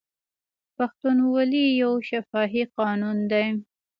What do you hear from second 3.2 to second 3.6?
دی.